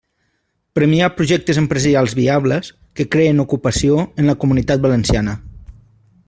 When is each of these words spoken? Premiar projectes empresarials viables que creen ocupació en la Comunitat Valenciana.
Premiar 0.77 1.09
projectes 1.17 1.59
empresarials 1.61 2.15
viables 2.21 2.71
que 2.99 3.07
creen 3.17 3.45
ocupació 3.45 4.01
en 4.23 4.31
la 4.33 4.37
Comunitat 4.45 4.83
Valenciana. 4.89 5.37